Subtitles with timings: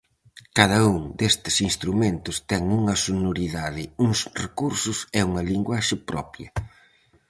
[0.57, 6.49] Cada un destes instrumentos ten unha sonoridade, uns recursos e unha linguaxe propia.